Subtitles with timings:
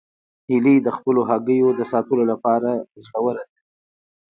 [0.49, 2.69] هیلۍ د خپلو هګیو د ساتلو لپاره
[3.03, 3.53] زړوره ده